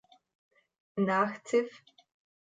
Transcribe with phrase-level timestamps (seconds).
[0.95, 1.83] Nach Ziff.